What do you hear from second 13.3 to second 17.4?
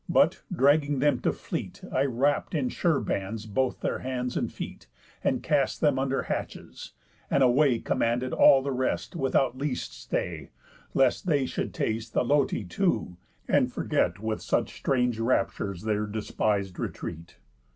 and forget With such strange raptures their despis'd retreat.